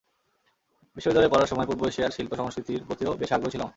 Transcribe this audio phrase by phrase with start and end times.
[0.97, 3.69] বিশ্ববিদ্যালয়ে পড়ার সময় পূর্ব এশিয়ার শিল্প-সংস্কৃতির প্রতিও বেশ আগ্রহ ছিল আমার।